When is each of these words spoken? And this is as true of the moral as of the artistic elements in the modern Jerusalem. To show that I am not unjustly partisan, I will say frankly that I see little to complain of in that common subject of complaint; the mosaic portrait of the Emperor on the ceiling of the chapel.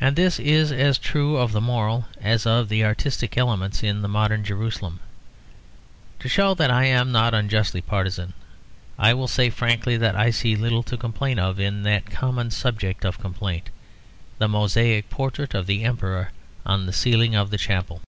And 0.00 0.16
this 0.16 0.38
is 0.40 0.72
as 0.72 0.96
true 0.96 1.36
of 1.36 1.52
the 1.52 1.60
moral 1.60 2.06
as 2.18 2.46
of 2.46 2.70
the 2.70 2.82
artistic 2.82 3.36
elements 3.36 3.82
in 3.82 4.00
the 4.00 4.08
modern 4.08 4.42
Jerusalem. 4.42 5.00
To 6.20 6.30
show 6.30 6.54
that 6.54 6.70
I 6.70 6.84
am 6.86 7.12
not 7.12 7.34
unjustly 7.34 7.82
partisan, 7.82 8.32
I 8.98 9.12
will 9.12 9.28
say 9.28 9.50
frankly 9.50 9.98
that 9.98 10.16
I 10.16 10.30
see 10.30 10.56
little 10.56 10.82
to 10.84 10.96
complain 10.96 11.38
of 11.38 11.60
in 11.60 11.82
that 11.82 12.06
common 12.10 12.50
subject 12.50 13.04
of 13.04 13.18
complaint; 13.20 13.68
the 14.38 14.48
mosaic 14.48 15.10
portrait 15.10 15.52
of 15.52 15.66
the 15.66 15.84
Emperor 15.84 16.32
on 16.64 16.86
the 16.86 16.92
ceiling 16.94 17.34
of 17.34 17.50
the 17.50 17.58
chapel. 17.58 18.00